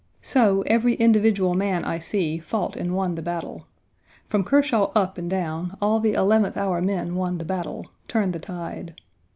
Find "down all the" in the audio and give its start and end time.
5.29-6.13